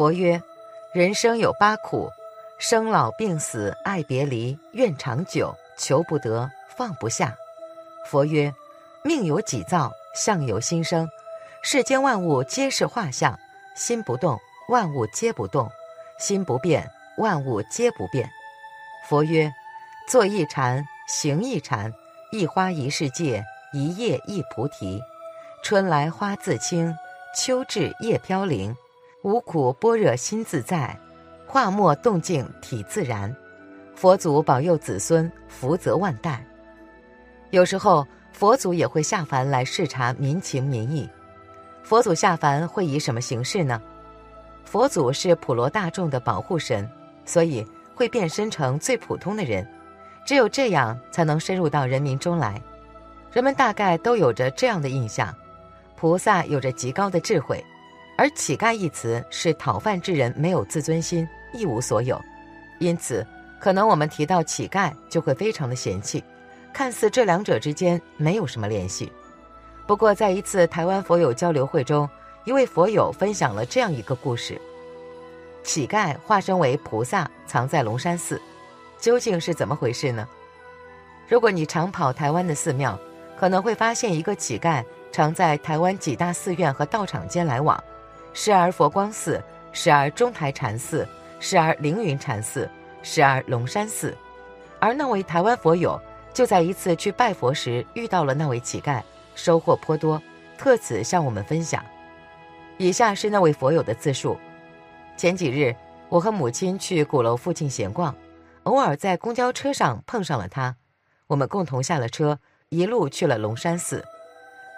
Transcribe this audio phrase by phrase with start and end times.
[0.00, 0.42] 佛曰
[0.94, 2.10] ：“人生有八苦，
[2.58, 7.36] 生老病死、爱别离、怨长久、求不得、放不下。”
[8.08, 8.50] 佛曰
[9.04, 11.06] ：“命由己造，相由心生。
[11.60, 13.38] 世间万物皆是画像，
[13.76, 14.38] 心不动，
[14.70, 15.68] 万物皆不动；
[16.18, 18.26] 心不变，万物皆不变。”
[19.06, 19.52] 佛曰
[20.08, 21.92] ：“坐一禅，行一禅，
[22.32, 23.44] 一花一世界，
[23.74, 24.98] 一叶一菩提。
[25.62, 26.96] 春来花自青，
[27.36, 28.74] 秋至叶飘零。
[29.22, 30.98] 无苦般若心自在，
[31.46, 33.34] 化莫动静体自然。
[33.94, 36.44] 佛祖保佑子孙，福泽万代。”
[37.50, 41.08] 有时候，佛祖也会下凡来视察民情民意。
[41.82, 43.80] 佛祖下凡会以什么形式呢？
[44.64, 46.88] 佛祖是普罗大众的保护神，
[47.24, 47.66] 所以。
[47.92, 49.70] 会变身成最普通的人，
[50.24, 52.58] 只有这样才能深入到人民中来。
[53.30, 55.34] 人们大概都有着这样的印象：
[55.96, 57.62] 菩萨有着极高的智慧，
[58.20, 62.20] 而乞丐一词是讨饭之人没有自尊心，一无所有。
[62.78, 63.26] 因此，
[63.58, 66.22] 可能我们提到乞丐就会非常的嫌弃，
[66.70, 69.10] 看似这两者之间没有什么联系。
[69.86, 72.06] 不过，在一次台湾佛友交流会中，
[72.44, 74.60] 一位佛友分享了这样一个故事。
[75.62, 78.38] 乞丐化身为菩萨，藏在龙山寺，
[78.98, 80.28] 究竟是怎么回事呢？
[81.26, 83.00] 如果你常跑台湾的寺庙，
[83.38, 87.82] 可能会发现一个乞丐常在台湾几大寺院和道场间来往，
[88.42, 89.38] 时而佛光寺，
[89.70, 91.06] 时而中台禅寺，
[91.40, 92.66] 时而凌云禅寺，
[93.02, 94.16] 时而龙山寺。
[94.78, 96.00] 而那位台湾佛友
[96.32, 99.02] 就在一次去拜佛时遇到了那位乞丐，
[99.34, 100.18] 收获颇多，
[100.56, 101.84] 特此向我们分享。
[102.78, 104.38] 以下是那位佛友的自述。
[105.18, 105.76] 前几日，
[106.08, 108.16] 我和母亲去鼓楼附近闲逛，
[108.62, 110.74] 偶尔在公交车上碰上了他。
[111.26, 112.38] 我们共同下了车，
[112.70, 114.02] 一路去了龙山寺。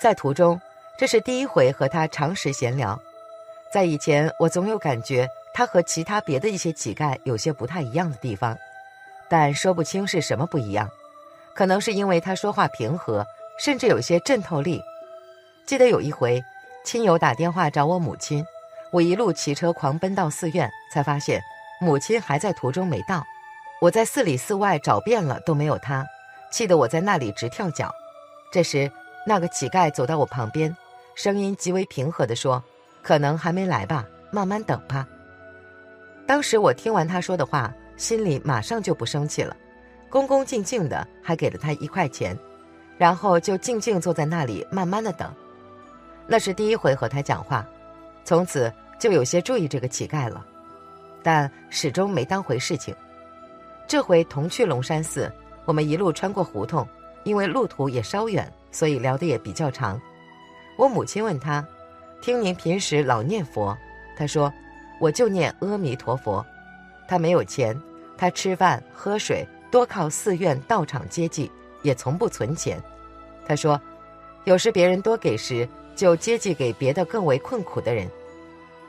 [0.00, 0.58] 在途中，
[0.98, 2.98] 这是第一回和他长时闲聊。
[3.72, 8.58] 在以前，我总有感觉他和其他别的一些乞丐有些不太一样的地方，
[9.28, 10.90] 但说不清是什么不一样。
[11.54, 13.24] 可能是因为他说话平和，
[13.58, 14.82] 甚至有些渗透力。
[15.66, 16.42] 记得有一回，
[16.84, 18.44] 亲友打电话找我母亲。
[18.90, 21.40] 我一路骑车狂奔到寺院，才发现
[21.80, 23.22] 母亲还在途中没到。
[23.80, 26.04] 我在寺里寺外找遍了都没有她，
[26.50, 27.94] 气得我在那里直跳脚。
[28.50, 28.90] 这时，
[29.24, 30.76] 那个乞丐走到我旁边，
[31.14, 32.62] 声音极为平和地说
[33.02, 35.06] ：“可能还没来吧，慢慢等吧。”
[36.26, 39.56] 当时我听完他说的话，心里马上就不生气了，
[40.08, 42.38] 恭恭敬敬的还给了他一块钱，
[42.96, 45.34] 然后就静静坐在那里慢慢的等。
[46.26, 47.66] 那是第一回和他讲话。
[48.22, 50.46] 从此就有些注意这个乞丐了，
[51.22, 52.94] 但始终没当回事情。
[53.88, 55.32] 这回同去龙山寺，
[55.64, 56.86] 我们一路穿过胡同，
[57.24, 60.00] 因为路途也稍远，所以聊得也比较长。
[60.76, 61.66] 我母亲问他
[62.20, 63.76] ：“听您平时老念佛？”
[64.16, 64.52] 他说
[65.00, 66.44] ：“我就念阿弥陀佛。”
[67.08, 67.80] 他没有钱，
[68.16, 71.50] 他吃饭喝水多靠寺院道场接济，
[71.82, 72.80] 也从不存钱。
[73.46, 73.80] 他说
[74.44, 78.08] ：“有时别人多给时。”就接济给别的更为困苦的人，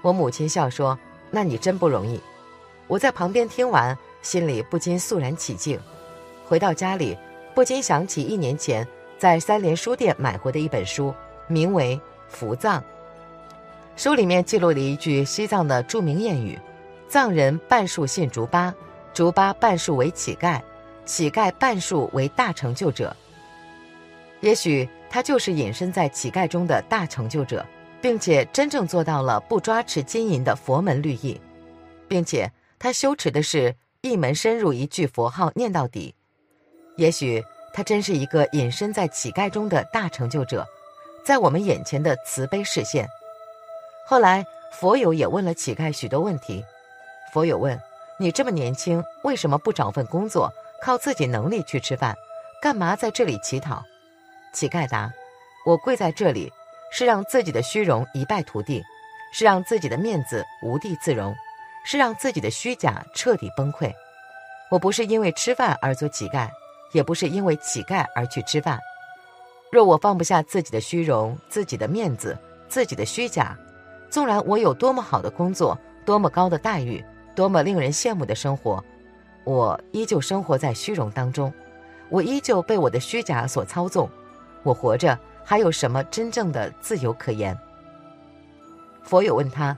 [0.00, 0.96] 我母亲笑说
[1.28, 2.20] ：“那你真不容易。”
[2.86, 5.80] 我在旁边听完，心里不禁肃然起敬。
[6.46, 7.18] 回到家里，
[7.52, 8.86] 不禁想起一年前
[9.18, 11.12] 在三联书店买回的一本书，
[11.48, 11.96] 名为
[12.28, 12.80] 《福藏》。
[13.96, 16.58] 书里面记录了一句西藏的著名谚语
[17.08, 18.74] ：“藏人半数信竹巴，
[19.12, 20.60] 竹巴半数为乞丐，
[21.04, 23.16] 乞丐半数为大成就者。”
[24.40, 24.88] 也许。
[25.12, 27.66] 他就是隐身在乞丐中的大成就者，
[28.00, 31.40] 并且真正做到了不抓持金银的佛门律义，
[32.06, 36.14] 并且他修持的是一门深入一句佛号念到底。
[36.96, 37.42] 也许
[37.74, 40.64] 他真是一个隐身在乞丐中的大成就者，
[41.24, 43.08] 在我们眼前的慈悲视线。
[44.10, 46.64] 后来佛友也问了乞丐许多问题。
[47.32, 47.80] 佛友问
[48.18, 52.12] ：“你这么年轻，为什么不找份工作，靠自己能力去吃饭？
[52.60, 53.84] 干嘛在这里乞讨？”
[54.52, 55.12] 乞丐答
[55.64, 56.52] ：“我跪在这里，
[56.90, 58.82] 是让自己的虚荣一败涂地，
[59.32, 61.32] 是让自己的面子无地自容，
[61.84, 63.94] 是让自己的虚假彻底崩溃。
[64.72, 66.48] 我不是因为吃饭而做乞丐，
[66.90, 68.80] 也不是因为乞丐而去吃饭。
[69.70, 72.36] 若我放不下自己的虚荣、自己的面子、
[72.68, 73.56] 自己的虚假，
[74.10, 77.02] 纵然我有多么好的工作、多么高的待遇、
[77.34, 78.84] 多么令人羡慕的生活，
[79.44, 81.52] 我依旧生活在虚荣当中，
[82.08, 84.10] 我依旧被我的虚假所操纵。”
[84.62, 87.56] 我活着还有什么真正的自由可言？
[89.02, 89.74] 佛友问他：“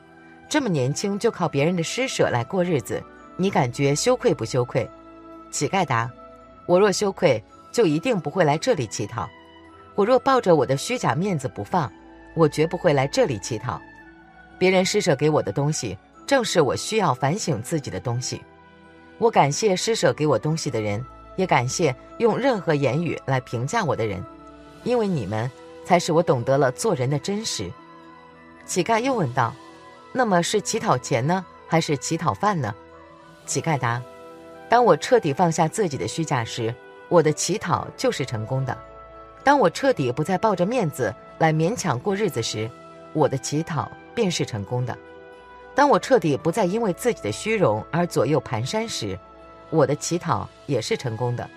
[0.50, 3.00] 这么年轻就靠别人的施舍来过日子，
[3.37, 4.90] 你感觉羞愧不羞愧？”
[5.52, 6.11] 乞丐答
[6.67, 7.40] ：“我若羞愧，
[7.70, 9.29] 就一定不会来这里乞讨；
[9.94, 11.88] 我若抱着我的虚假面子不放，
[12.34, 13.81] 我绝不会来这里乞讨。
[14.59, 15.97] 别人施舍给我的东西，
[16.27, 18.43] 正是我需要反省自己的东西。
[19.19, 21.05] 我感谢施舍给我东西的人，
[21.37, 24.25] 也感谢用任何言语来评价我的人，
[24.85, 25.51] 因为你们
[25.85, 27.71] 才使我懂得了做人的真实。
[28.65, 29.53] 乞丐又问道
[30.13, 32.75] ：“那么是乞讨钱呢，还是乞讨饭呢？”
[33.45, 34.01] 乞丐答
[34.71, 36.75] ：“当我彻底放下自己的虚假时，
[37.09, 38.73] 我的乞讨就是成功的；
[39.45, 42.71] 当我彻底不再抱着面子来勉强过日子时，
[43.12, 44.94] 我的乞讨便是成功的；
[45.75, 49.19] 当我彻底不再因为自己的虚荣而左右蹒跚时，
[49.70, 51.49] 我的乞讨也是成功的。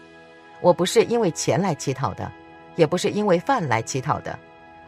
[0.61, 2.31] 我不是因为钱来乞讨的，
[2.75, 4.37] 也不是因为饭来乞讨的，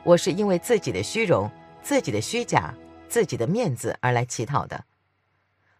[0.03, 1.49] 我是因为自己的虚荣、
[1.81, 2.73] 自己的虚假、
[3.09, 4.83] 自己的面子而来乞讨的。”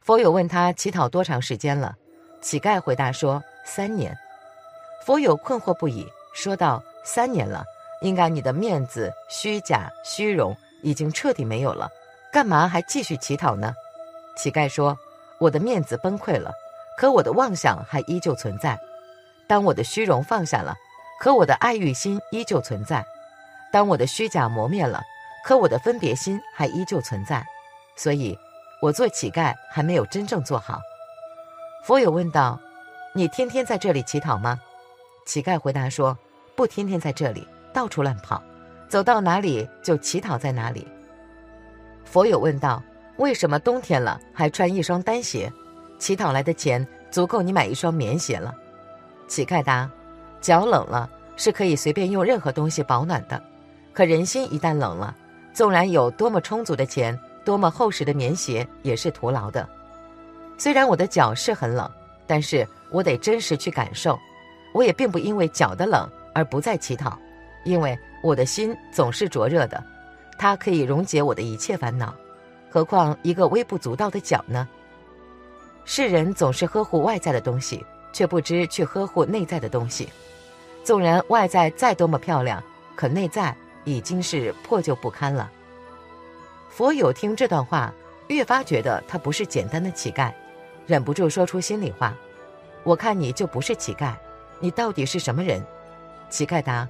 [0.01, 1.95] 佛友问他乞讨多长时间了，
[2.41, 4.15] 乞丐回答说三年。
[5.05, 7.63] 佛友困惑不已，说道：“三年了，
[8.01, 11.89] 应该你的面子、虚假、虚荣已经彻底没有了，
[12.31, 13.73] 干嘛还继续乞讨呢？”
[14.37, 14.97] 乞丐说
[15.39, 16.51] ：“我的面子崩溃了，
[16.97, 18.75] 可我的妄想还依旧存在；
[19.47, 20.75] 当我的虚荣放下了，
[21.19, 23.01] 可我的爱欲心依旧存在；
[23.71, 25.01] 当我的虚假磨灭了，
[25.43, 27.45] 可我的分别心还依旧存在。
[27.95, 28.37] 所以。”
[28.79, 30.79] 我做乞丐还没有真正做好。
[31.83, 32.59] 佛友问道
[33.11, 34.59] ：“你天天在这里乞讨吗？”
[35.25, 36.15] 乞丐回答说
[36.55, 38.39] ：“不天天在这里，到处乱跑，
[38.87, 40.87] 走到哪里就乞讨在哪里。”
[42.05, 42.81] 佛友问道
[43.17, 45.51] ：“为什么冬天了还穿一双单鞋？
[45.99, 48.55] 乞讨来的钱足够你买一双棉鞋了。”
[49.27, 49.89] 乞丐答
[50.39, 53.41] ：“脚冷了是可以随便用任何东西保暖的，
[53.93, 55.15] 可人心一旦冷了，
[55.53, 57.17] 纵然有多么充足的钱。”
[57.47, 59.65] 多么厚实的棉鞋也是徒劳的。
[60.57, 61.89] 虽然我的脚是很冷，
[62.27, 64.19] 但是我得真实去感受。
[64.73, 67.17] 我也并不因为脚的冷而不再乞讨，
[67.63, 67.97] 因为
[68.27, 69.81] 我的心总是灼热的，
[70.37, 72.13] 它可以溶解我的一切烦恼。
[72.69, 74.67] 何况一个微不足道的脚呢？
[75.85, 80.09] 世人总是呵护外在的东西，却不知去呵护内在的东西。
[80.83, 82.61] 纵然外在再多么漂亮，
[82.97, 85.49] 可内在已经是破旧不堪了。
[86.69, 87.93] 佛友听这段话，
[88.27, 90.33] 越发觉得他不是简单的乞丐，
[90.85, 92.13] 忍不住说出心里话
[92.83, 94.13] ：“我看你就不是乞丐，
[94.59, 95.65] 你到底是什么人？”
[96.29, 96.85] 乞丐答：“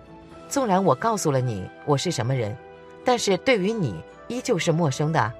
[0.50, 2.56] 纵然我告诉了你我是什么人，
[3.04, 5.32] 但是对于你依旧是陌生的。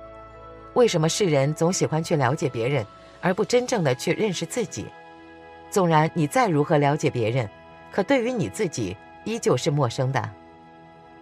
[0.74, 2.86] 为什么世人总喜欢去了解别人，
[3.22, 4.86] 而不真正的去认识自己？
[5.72, 7.50] 纵然你再如何了解别人，
[7.92, 10.30] 可对于你自己依旧是陌生的。”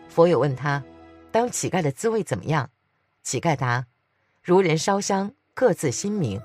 [0.10, 0.84] 佛友问他
[1.32, 2.70] ：“当乞丐的滋味怎么样？”
[3.24, 3.86] 乞丐答
[4.44, 6.42] ：“如人烧香，各自心明。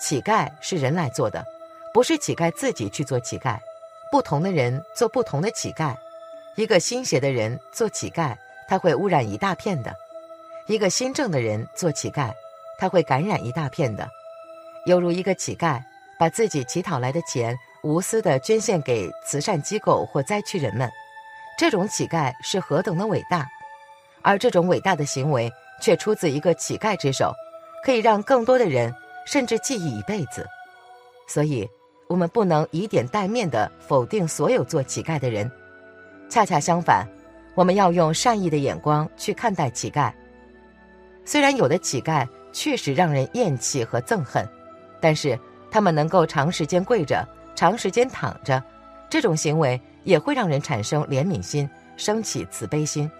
[0.00, 1.44] 乞丐是人来做的，
[1.94, 3.58] 不是乞丐自己去做乞丐。
[4.12, 5.96] 不同的人做不同的乞丐。
[6.56, 8.34] 一个心邪的人做乞丐，
[8.66, 9.90] 他会污染一大片的；
[10.66, 12.32] 一个心正的人做乞丐，
[12.78, 14.08] 他会感染一大片的。
[14.86, 15.82] 犹如一个乞丐
[16.18, 20.90] 把自己乞讨来的钱无私的捐献给慈善机构或灾区人们，
[21.58, 23.46] 这种乞丐是何等的伟大！”
[24.22, 27.34] 而这种伟大的行为却出自一个乞丐之手，
[27.84, 28.94] 可以让更多的人
[29.26, 30.46] 甚至记忆一辈子。
[31.28, 31.68] 所以，
[32.08, 35.50] 我们不能以点带面的否定所有做乞丐的人。
[36.28, 37.06] 恰恰相反，
[37.54, 40.12] 我们要用善意的眼光去看待乞丐。
[41.24, 44.46] 虽然有的乞丐确实让人厌弃和憎恨，
[45.00, 45.38] 但是
[45.70, 48.62] 他们能够长时间跪着、长时间躺着，
[49.08, 53.10] 这种行为也会让人产生怜悯心，升起慈悲心。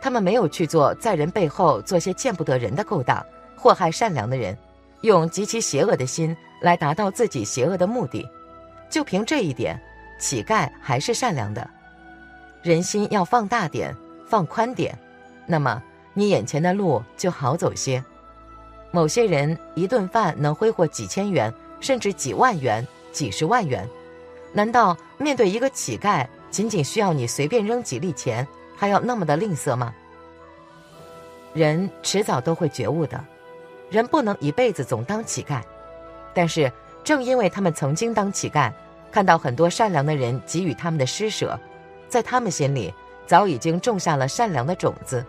[0.00, 3.24] 他们没有去做在人背后做些见不得人的勾当，
[3.56, 4.56] 祸害善良的人，
[5.00, 8.28] 用极其邪恶的心来达到自己邪恶的目的。
[8.90, 9.80] 就凭这一点，
[10.18, 11.68] 乞丐还是善良的。
[12.66, 13.96] 人心要放大点，
[14.26, 14.98] 放宽点，
[15.46, 15.80] 那么
[16.14, 18.02] 你眼前的路就好走些。
[18.90, 23.88] 某些人一顿饭能挥霍几千元，甚至几万元、几十万元，
[24.52, 28.44] 难道面对一个乞丐，仅仅需要你随便扔几粒钱？
[28.76, 29.94] 还要那么的吝啬吗？
[31.54, 33.24] 人迟早都会觉悟的，
[33.90, 35.62] 人不能一辈子总当乞丐。
[36.34, 36.72] 但是
[37.04, 38.72] 正因为他们曾经当乞丐，
[39.12, 41.56] 看到很多善良的人给予他们的施舍，
[42.08, 42.92] 在他们心里
[43.26, 45.24] 早已经种下了善良的种子。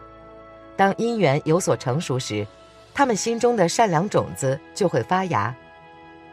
[0.76, 2.46] 当因缘有所成熟时，
[2.94, 5.56] 他们心中的善良种子就会发芽。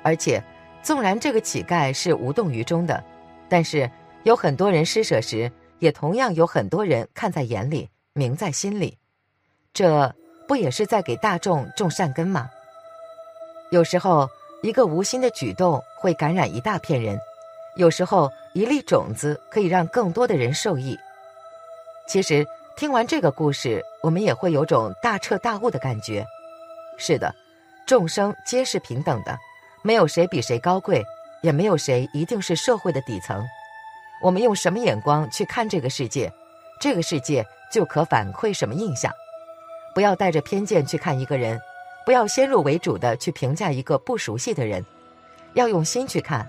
[0.03, 0.43] 而且，
[0.83, 3.03] 纵然这个乞丐是无动于衷的，
[3.49, 3.91] 但是
[4.23, 5.51] 有很多人施舍时。
[5.81, 8.97] 也同样有很多人看在眼里，明在心里，
[9.75, 10.15] 这
[10.49, 12.49] 不也是在给大众种善根吗？
[13.71, 14.27] 有时候
[14.63, 17.19] 一个无心的举动会感染一大片人，
[17.77, 20.99] 有时候一粒种子可以让更多的人受益。
[22.07, 26.25] 其实听完这个故事，我们也会有种大彻大悟的感觉。
[26.99, 27.35] 是的，
[27.87, 29.37] 众生皆是平等的，
[29.83, 31.05] 没有谁比谁高贵，
[31.43, 33.45] 也没有谁一定是社会的底层。
[34.23, 36.33] 我们用什么眼光去看这个世界，
[36.81, 39.13] 这个世界就可反馈什么印象。
[39.95, 41.61] 不要带着偏见去看一个人，
[42.07, 44.85] 不要先入为主的去评价一个不熟悉的人，
[45.55, 46.49] 要用心去看。